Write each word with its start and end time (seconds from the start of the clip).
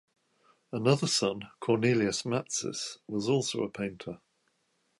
Another 0.71 1.05
son, 1.05 1.51
Cornelis 1.59 2.23
Matsys, 2.25 2.97
was 3.05 3.29
also 3.29 3.61
a 3.61 3.69
painter. 3.69 4.17